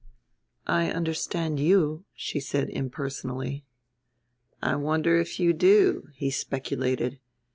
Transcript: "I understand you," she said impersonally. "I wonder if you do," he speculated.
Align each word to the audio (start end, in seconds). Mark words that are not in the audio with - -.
"I 0.65 0.89
understand 0.89 1.59
you," 1.59 2.05
she 2.15 2.39
said 2.39 2.71
impersonally. 2.71 3.65
"I 4.59 4.75
wonder 4.77 5.19
if 5.19 5.39
you 5.39 5.53
do," 5.53 6.09
he 6.15 6.31
speculated. 6.31 7.19